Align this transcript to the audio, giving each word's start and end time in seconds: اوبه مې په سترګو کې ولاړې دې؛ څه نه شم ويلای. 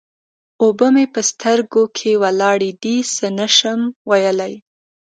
اوبه 0.63 0.87
مې 0.93 1.05
په 1.13 1.21
سترګو 1.29 1.83
کې 1.97 2.11
ولاړې 2.23 2.71
دې؛ 2.83 2.97
څه 3.15 3.27
نه 3.37 3.47
شم 3.57 3.81
ويلای. 4.09 4.53